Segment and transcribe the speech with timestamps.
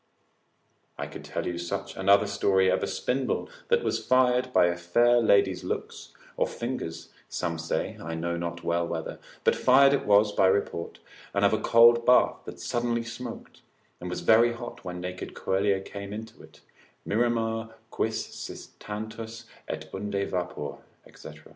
[0.97, 4.75] I could tell you such another story of a spindle that was fired by a
[4.75, 10.07] fair lady's looks, or fingers, some say, I know not well whether, but fired it
[10.07, 10.97] was by report,
[11.35, 13.61] and of a cold bath that suddenly smoked,
[13.99, 16.61] and was very hot when naked Coelia came into it,
[17.07, 20.79] Miramur quis sit tantus et unde vapor,
[21.13, 21.29] &c.